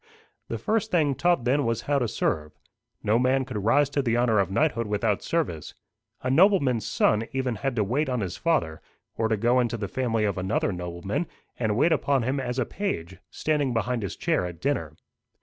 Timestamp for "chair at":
14.15-14.59